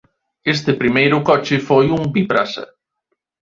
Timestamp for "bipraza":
2.15-2.63